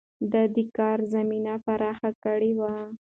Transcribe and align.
ده 0.31 0.41
د 0.55 0.57
کار 0.77 0.97
زمينه 1.13 1.53
پراخه 1.65 2.11
کړې 2.23 2.51
وه. 2.59 2.73